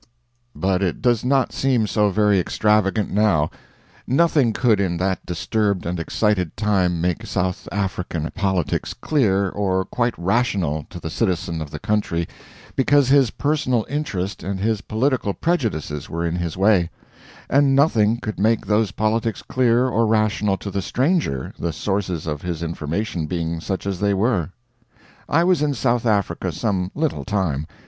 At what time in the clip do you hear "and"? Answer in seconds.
5.85-5.99, 14.41-14.59, 17.47-17.75